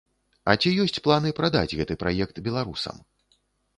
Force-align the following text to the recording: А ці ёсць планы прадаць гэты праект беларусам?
А 0.53 0.55
ці 0.61 0.71
ёсць 0.83 0.97
планы 1.07 1.33
прадаць 1.41 1.75
гэты 1.81 1.99
праект 2.05 2.43
беларусам? 2.49 2.97